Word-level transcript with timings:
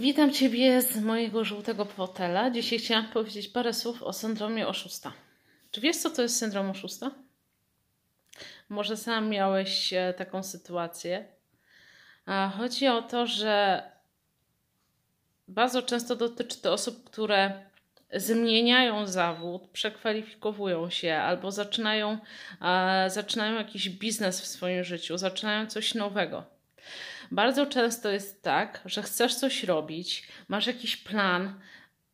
Witam 0.00 0.32
Ciebie 0.32 0.82
z 0.82 0.96
mojego 0.96 1.44
żółtego 1.44 1.84
fotela. 1.84 2.50
Dzisiaj 2.50 2.78
chciałam 2.78 3.08
powiedzieć 3.08 3.48
parę 3.48 3.74
słów 3.74 4.02
o 4.02 4.12
syndromie 4.12 4.68
oszusta. 4.68 5.12
Czy 5.70 5.80
wiesz, 5.80 5.96
co 5.96 6.10
to 6.10 6.22
jest 6.22 6.36
syndrom 6.36 6.70
oszusta? 6.70 7.10
Może 8.68 8.96
sam 8.96 9.28
miałeś 9.28 9.92
e, 9.92 10.14
taką 10.18 10.42
sytuację. 10.42 11.24
Chodzi 12.58 12.88
o 12.88 13.02
to, 13.02 13.26
że 13.26 13.82
bardzo 15.48 15.82
często 15.82 16.16
dotyczy 16.16 16.58
to 16.62 16.72
osób, 16.72 17.04
które 17.04 17.62
zmieniają 18.14 19.06
zawód, 19.06 19.68
przekwalifikowują 19.72 20.90
się 20.90 21.14
albo 21.14 21.50
zaczynają, 21.50 22.18
zaczynają 23.08 23.54
jakiś 23.54 23.90
biznes 23.90 24.40
w 24.40 24.46
swoim 24.46 24.84
życiu, 24.84 25.18
zaczynają 25.18 25.66
coś 25.66 25.94
nowego 25.94 26.58
bardzo 27.30 27.66
często 27.66 28.10
jest 28.10 28.42
tak, 28.42 28.80
że 28.84 29.02
chcesz 29.02 29.34
coś 29.34 29.64
robić, 29.64 30.28
masz 30.48 30.66
jakiś 30.66 30.96
plan, 30.96 31.60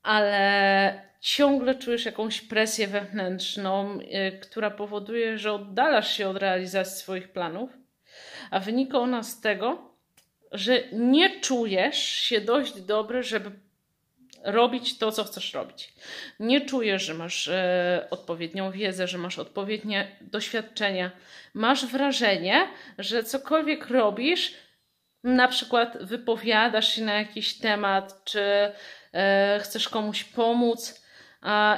ale 0.03 1.03
ciągle 1.21 1.75
czujesz 1.75 2.05
jakąś 2.05 2.41
presję 2.41 2.87
wewnętrzną, 2.87 4.01
yy, 4.01 4.39
która 4.43 4.71
powoduje, 4.71 5.39
że 5.39 5.53
oddalasz 5.53 6.17
się 6.17 6.29
od 6.29 6.37
realizacji 6.37 6.99
swoich 6.99 7.33
planów, 7.33 7.71
a 8.51 8.61
wynika 8.61 8.99
ona 8.99 9.23
z 9.23 9.41
tego, 9.41 9.95
że 10.53 10.83
nie 10.93 11.41
czujesz 11.41 11.99
się 11.99 12.41
dość 12.41 12.81
dobry, 12.81 13.23
żeby 13.23 13.51
robić 14.45 14.99
to, 14.99 15.13
co 15.13 15.25
chcesz 15.25 15.55
robić. 15.55 15.93
Nie 16.41 16.61
czujesz, 16.61 17.03
że 17.03 17.15
masz 17.15 17.49
e, 17.49 18.07
odpowiednią 18.11 18.71
wiedzę, 18.71 19.09
że 19.09 19.19
masz 19.19 19.39
odpowiednie 19.39 20.17
doświadczenia. 20.21 21.11
Masz 21.55 21.87
wrażenie, 21.87 22.69
że 22.99 23.25
cokolwiek 23.25 23.91
robisz, 23.91 24.55
na 25.25 25.49
przykład 25.49 25.99
wypowiadasz 26.01 26.95
się 26.95 27.05
na 27.05 27.15
jakiś 27.15 27.59
temat, 27.59 28.25
czy 28.25 28.73
e, 29.13 29.61
chcesz 29.63 29.89
komuś 29.89 30.25
pomóc, 30.25 31.05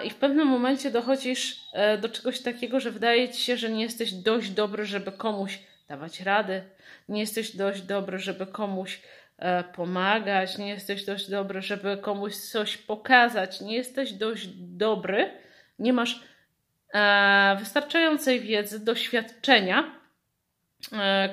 i 0.05 0.11
w 0.11 0.15
pewnym 0.15 0.47
momencie 0.47 0.91
dochodzisz 0.91 1.57
e, 1.73 1.99
do 1.99 2.09
czegoś 2.09 2.41
takiego, 2.41 2.81
że 2.81 2.91
wydaje 2.91 3.29
ci 3.29 3.43
się, 3.43 3.57
że 3.57 3.71
nie 3.71 3.83
jesteś 3.83 4.13
dość 4.13 4.51
dobry, 4.51 4.87
żeby 4.87 5.13
komuś 5.13 5.59
dawać 5.89 6.21
rady, 6.21 6.63
nie 7.09 7.21
jesteś 7.21 7.57
dość 7.57 7.83
dobry, 7.83 8.19
żeby 8.19 8.47
komuś 8.47 9.01
e, 9.39 9.65
pomagać, 9.65 10.59
nie 10.59 10.69
jesteś 10.69 11.05
dość 11.05 11.31
dobry, 11.31 11.63
żeby 11.63 11.97
komuś 11.97 12.37
coś 12.37 12.77
pokazać, 12.77 13.61
nie 13.61 13.77
jesteś 13.77 14.13
dość 14.13 14.47
dobry, 14.57 15.31
nie 15.79 15.93
masz 15.93 16.21
wystarczającej 17.59 18.41
wiedzy, 18.41 18.85
doświadczenia, 18.85 20.01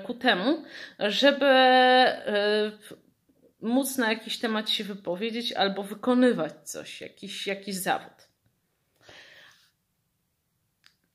ku 0.03 0.13
temu, 0.13 0.63
żeby 0.99 1.45
e, 1.45 2.71
móc 3.61 3.97
na 3.97 4.09
jakiś 4.09 4.39
temat 4.39 4.69
się 4.69 4.83
wypowiedzieć 4.83 5.53
albo 5.53 5.83
wykonywać 5.83 6.53
coś, 6.69 7.01
jakiś, 7.01 7.47
jakiś 7.47 7.75
zawód. 7.75 8.13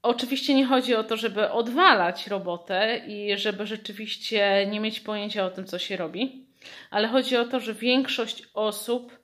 Oczywiście 0.03 0.55
nie 0.55 0.67
chodzi 0.67 0.95
o 0.95 1.05
to, 1.05 1.17
żeby 1.17 1.50
odwalać 1.50 2.27
robotę 2.27 2.98
i 3.06 3.39
żeby 3.39 3.67
rzeczywiście 3.67 4.67
nie 4.70 4.80
mieć 4.80 5.00
pojęcia 5.00 5.47
o 5.47 5.50
tym, 5.50 5.64
co 5.64 5.78
się 5.78 5.97
robi, 5.97 6.47
ale 6.91 7.08
chodzi 7.08 7.36
o 7.36 7.45
to, 7.45 7.61
że 7.61 7.75
większość 7.75 8.42
osób 8.55 9.19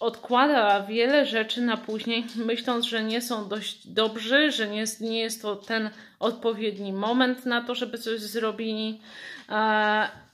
odkłada 0.00 0.82
wiele 0.82 1.26
rzeczy 1.26 1.60
na 1.60 1.76
później, 1.76 2.24
myśląc, 2.36 2.86
że 2.86 3.04
nie 3.04 3.20
są 3.20 3.48
dość 3.48 3.88
dobrzy, 3.88 4.52
że 4.52 4.68
nie 4.68 4.78
jest, 4.78 5.00
nie 5.00 5.20
jest 5.20 5.42
to 5.42 5.56
ten 5.56 5.90
odpowiedni 6.18 6.92
moment 6.92 7.46
na 7.46 7.64
to, 7.64 7.74
żeby 7.74 7.98
coś 7.98 8.20
zrobili. 8.20 9.00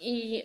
I 0.00 0.42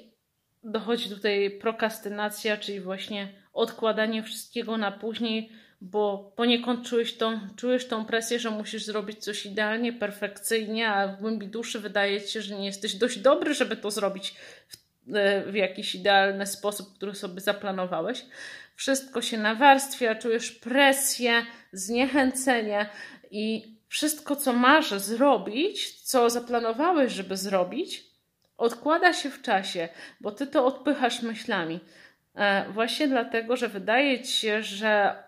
dochodzi 0.63 1.09
tutaj 1.09 1.51
prokrastynacja, 1.51 2.57
czyli 2.57 2.79
właśnie 2.79 3.27
odkładanie 3.53 4.23
wszystkiego 4.23 4.77
na 4.77 4.91
później, 4.91 5.51
bo 5.81 6.33
poniekąd 6.35 6.87
czujesz 6.87 7.17
tą, 7.17 7.39
czujesz 7.55 7.87
tą 7.87 8.05
presję, 8.05 8.39
że 8.39 8.51
musisz 8.51 8.85
zrobić 8.85 9.19
coś 9.19 9.45
idealnie, 9.45 9.93
perfekcyjnie, 9.93 10.89
a 10.89 11.07
w 11.07 11.19
głębi 11.19 11.47
duszy 11.47 11.79
wydaje 11.79 12.21
ci 12.21 12.31
się, 12.31 12.41
że 12.41 12.55
nie 12.55 12.65
jesteś 12.65 12.95
dość 12.95 13.19
dobry, 13.19 13.53
żeby 13.53 13.77
to 13.77 13.91
zrobić 13.91 14.35
w, 14.67 14.88
w 15.45 15.53
jakiś 15.53 15.95
idealny 15.95 16.45
sposób, 16.45 16.95
który 16.95 17.15
sobie 17.15 17.41
zaplanowałeś 17.41 18.25
wszystko 18.79 19.21
się 19.21 19.37
nawarstwia, 19.37 20.15
czujesz 20.15 20.51
presję, 20.51 21.45
zniechęcenie 21.71 22.89
i 23.31 23.75
wszystko, 23.87 24.35
co 24.35 24.53
masz 24.53 24.91
zrobić, 24.91 26.01
co 26.01 26.29
zaplanowałeś, 26.29 27.13
żeby 27.13 27.37
zrobić, 27.37 28.03
odkłada 28.57 29.13
się 29.13 29.29
w 29.29 29.41
czasie, 29.41 29.89
bo 30.21 30.31
ty 30.31 30.47
to 30.47 30.65
odpychasz 30.65 31.21
myślami. 31.21 31.79
E, 32.35 32.71
właśnie 32.71 33.07
dlatego, 33.07 33.55
że 33.55 33.67
wydaje 33.67 34.23
ci 34.23 34.31
się, 34.31 34.63
że 34.63 35.23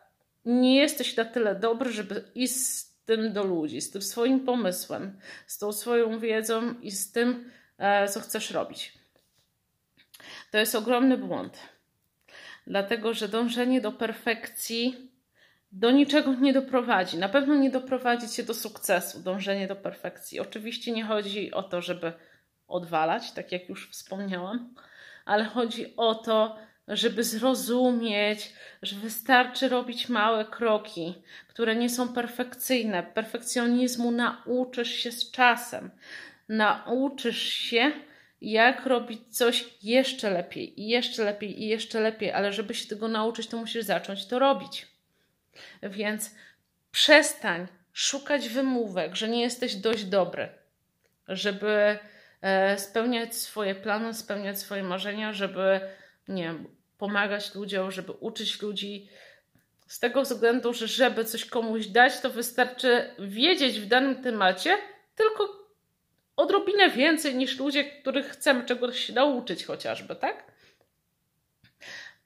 nie 0.46 0.76
jesteś 0.76 1.16
na 1.18 1.26
tyle 1.26 1.56
dobry, 1.56 1.92
żeby 1.92 2.24
iść 2.36 2.56
z 2.56 2.96
tym 3.06 3.34
do 3.34 3.44
ludzi, 3.44 3.82
z 3.82 3.92
tym 3.92 4.02
swoim 4.02 4.40
pomysłem, 4.40 5.20
z 5.48 5.58
tą 5.58 5.74
swoją 5.74 6.20
wiedzą 6.20 6.74
i 6.82 6.92
z 6.92 7.12
tym, 7.12 7.52
e, 7.78 8.08
co 8.08 8.20
chcesz 8.20 8.52
robić. 8.52 9.01
To 10.52 10.58
jest 10.58 10.76
ogromny 10.76 11.18
błąd 11.18 11.60
dlatego 12.68 13.14
że 13.14 13.28
dążenie 13.28 13.82
do 13.82 13.92
perfekcji 13.92 15.12
do 15.72 15.92
niczego 15.92 16.34
nie 16.34 16.54
doprowadzi. 16.54 17.18
Na 17.18 17.30
pewno 17.30 17.56
nie 17.56 17.70
doprowadzi 17.70 18.30
cię 18.30 18.44
do 18.44 18.54
sukcesu, 18.54 19.20
dążenie 19.20 19.68
do 19.68 19.76
perfekcji. 19.76 20.40
Oczywiście 20.40 20.92
nie 20.92 21.04
chodzi 21.04 21.52
o 21.52 21.64
to, 21.64 21.82
żeby 21.82 22.14
odwalać, 22.68 23.32
tak 23.32 23.52
jak 23.52 23.70
już 23.70 23.90
wspomniałam, 23.90 24.74
ale 25.26 25.46
chodzi 25.46 25.96
o 25.98 26.16
to, 26.16 26.58
żeby 26.88 27.24
zrozumieć, 27.24 28.54
że 28.82 28.96
wystarczy 28.96 29.70
robić 29.70 30.10
małe 30.10 30.46
kroki, 30.46 31.14
które 31.48 31.76
nie 31.76 31.90
są 31.90 32.14
perfekcyjne. 32.14 33.04
Perfekcjonizmu 33.04 34.12
nauczysz 34.12 34.92
się 34.92 35.12
z 35.12 35.32
czasem. 35.32 35.92
Nauczysz 36.50 37.44
się 37.44 37.92
jak 38.42 38.86
robić 38.86 39.38
coś 39.38 39.66
jeszcze 39.84 40.30
lepiej, 40.30 40.82
i 40.82 40.88
jeszcze 40.88 41.24
lepiej, 41.24 41.64
i 41.64 41.68
jeszcze 41.68 42.00
lepiej, 42.00 42.32
ale 42.32 42.54
żeby 42.54 42.74
się 42.74 42.88
tego 42.88 43.08
nauczyć, 43.08 43.48
to 43.48 43.58
musisz 43.58 43.86
zacząć 43.86 44.26
to 44.26 44.40
robić. 44.40 44.88
Więc 45.84 46.36
przestań 46.92 47.68
szukać 47.94 48.50
wymówek, 48.50 49.16
że 49.16 49.30
nie 49.30 49.42
jesteś 49.42 49.76
dość 49.76 50.04
dobry, 50.04 50.50
żeby 51.28 52.00
e, 52.42 52.78
spełniać 52.78 53.36
swoje 53.36 53.76
plany, 53.76 54.14
spełniać 54.14 54.60
swoje 54.60 54.84
marzenia, 54.84 55.34
żeby 55.34 55.80
nie 56.28 56.44
wiem, 56.44 56.68
pomagać 56.98 57.56
ludziom, 57.56 57.92
żeby 57.92 58.12
uczyć 58.12 58.62
ludzi. 58.62 59.10
Z 59.88 60.00
tego 60.00 60.22
względu, 60.22 60.74
że 60.74 60.88
żeby 60.88 61.26
coś 61.26 61.46
komuś 61.46 61.88
dać, 61.88 62.20
to 62.20 62.30
wystarczy 62.30 63.16
wiedzieć 63.20 63.80
w 63.80 63.88
danym 63.88 64.24
temacie 64.24 64.78
tylko 65.16 65.61
odrobinę 66.42 66.90
więcej 66.90 67.36
niż 67.36 67.60
ludzie, 67.60 67.84
których 67.84 68.28
chcemy 68.28 68.66
czegoś 68.66 69.10
nauczyć 69.10 69.66
chociażby, 69.66 70.16
tak? 70.16 70.52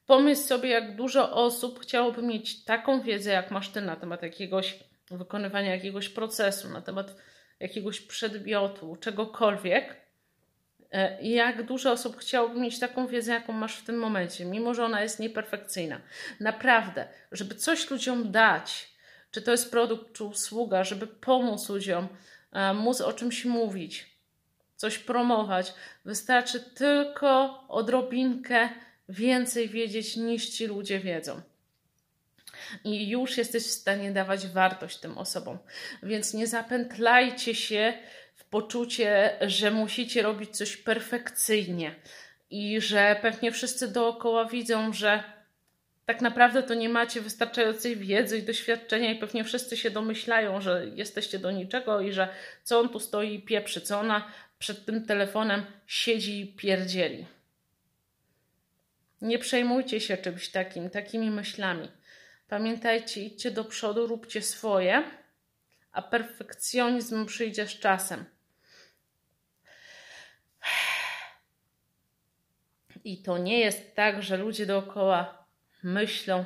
Pomyśl 0.05 0.41
sobie, 0.41 0.69
jak 0.69 0.95
dużo 0.95 1.31
osób 1.31 1.79
chciałoby 1.79 2.21
mieć 2.21 2.63
taką 2.63 3.01
wiedzę, 3.01 3.31
jak 3.31 3.51
masz 3.51 3.69
ty 3.69 3.81
na 3.81 3.95
temat 3.95 4.23
jakiegoś 4.23 4.79
wykonywania 5.11 5.71
jakiegoś 5.71 6.09
procesu, 6.09 6.69
na 6.69 6.81
temat 6.81 7.15
jakiegoś 7.59 8.01
przedmiotu, 8.01 8.95
czegokolwiek. 8.95 9.95
E, 10.91 11.21
jak 11.21 11.63
dużo 11.63 11.91
osób 11.91 12.17
chciałoby 12.17 12.59
mieć 12.59 12.79
taką 12.79 13.07
wiedzę, 13.07 13.31
jaką 13.31 13.53
masz 13.53 13.75
w 13.75 13.85
tym 13.85 13.97
momencie, 13.97 14.45
mimo 14.45 14.73
że 14.73 14.85
ona 14.85 15.01
jest 15.01 15.19
nieperfekcyjna. 15.19 16.01
Naprawdę, 16.39 17.07
żeby 17.31 17.55
coś 17.55 17.89
ludziom 17.89 18.31
dać, 18.31 18.95
czy 19.31 19.41
to 19.41 19.51
jest 19.51 19.71
produkt, 19.71 20.13
czy 20.13 20.23
usługa, 20.23 20.83
żeby 20.83 21.07
pomóc 21.07 21.69
ludziom, 21.69 22.07
móc 22.75 23.01
o 23.01 23.13
czymś 23.13 23.45
mówić, 23.45 24.05
coś 24.75 24.97
promować. 24.99 25.73
Wystarczy 26.05 26.59
tylko 26.59 27.63
odrobinkę 27.67 28.69
więcej 29.09 29.69
wiedzieć 29.69 30.15
niż 30.15 30.50
ci 30.50 30.68
ludzie 30.68 31.00
wiedzą. 31.00 31.41
I 32.83 33.09
już 33.09 33.38
jesteś 33.38 33.63
w 33.63 33.71
stanie 33.71 34.12
dawać 34.12 34.47
wartość 34.47 34.97
tym 34.97 35.18
osobom. 35.18 35.57
Więc 36.03 36.33
nie 36.33 36.47
zapętlajcie 36.47 37.56
się 37.56 37.94
w 38.35 38.45
poczucie, 38.45 39.38
że 39.41 39.71
musicie 39.71 40.21
robić 40.21 40.57
coś 40.57 40.77
perfekcyjnie 40.77 41.95
i 42.50 42.81
że 42.81 43.19
pewnie 43.21 43.51
wszyscy 43.51 43.88
dookoła 43.88 44.45
widzą, 44.45 44.94
że 44.94 45.24
tak 46.06 46.22
naprawdę 46.22 46.63
to 46.63 46.74
nie 46.74 46.90
macie 46.90 47.22
wystarczającej 47.22 47.98
wiedzy 47.98 48.38
i 48.38 48.44
doświadczenia 48.44 49.12
i 49.12 49.19
pewnie 49.19 49.44
wszyscy 49.44 49.78
się 49.78 49.92
domyślają, 49.92 50.62
że 50.62 50.86
jesteście 50.96 51.40
do 51.40 51.52
niczego 51.52 52.02
i 52.02 52.12
że 52.12 52.30
co 52.63 52.80
on 52.80 52.90
tu 52.90 53.00
stoi 53.00 53.34
i 53.34 53.42
pieprzy, 53.42 53.81
co 53.81 54.00
ona 54.00 54.31
przed 54.60 54.86
tym 54.86 55.06
telefonem 55.06 55.66
siedzi 55.88 56.40
i 56.40 56.48
pierdzieli. 56.48 57.25
Nie 59.22 59.40
przejmujcie 59.40 60.02
się 60.02 60.18
czymś 60.18 60.50
takim, 60.50 60.90
takimi 60.90 61.31
myślami. 61.31 61.92
Pamiętajcie, 62.48 63.22
idźcie 63.22 63.52
do 63.52 63.66
przodu, 63.66 64.07
róbcie 64.07 64.42
swoje, 64.42 65.04
a 65.92 66.02
perfekcjonizm 66.02 67.25
przyjdzie 67.25 67.68
z 67.68 67.80
czasem. 67.80 68.25
I 73.04 73.24
to 73.24 73.38
nie 73.38 73.60
jest 73.60 73.96
tak, 73.96 74.24
że 74.24 74.38
ludzie 74.38 74.66
dookoła 74.66 75.44
myślą, 75.85 76.45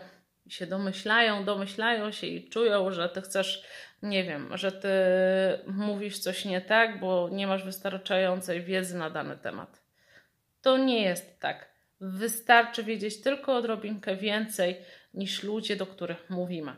się 0.49 0.67
domyślają, 0.67 1.45
domyślają 1.45 2.11
się 2.11 2.27
i 2.27 2.49
czują, 2.49 2.91
że 2.91 3.09
ty 3.09 3.21
chcesz, 3.21 3.63
nie 4.03 4.23
wiem, 4.23 4.57
że 4.57 4.71
ty 4.71 4.89
mówisz 5.71 6.19
coś 6.19 6.45
nie 6.45 6.61
tak, 6.61 6.99
bo 6.99 7.29
nie 7.31 7.47
masz 7.47 7.63
wystarczającej 7.63 8.63
wiedzy 8.63 8.97
na 8.97 9.09
dany 9.09 9.37
temat. 9.37 9.81
To 10.61 10.77
nie 10.77 11.01
jest 11.01 11.39
tak. 11.39 11.69
Wystarczy 12.01 12.83
wiedzieć 12.83 13.21
tylko 13.21 13.55
odrobinkę 13.55 14.15
więcej 14.15 14.77
niż 15.13 15.43
ludzie, 15.43 15.75
do 15.75 15.85
których 15.85 16.29
mówimy. 16.29 16.75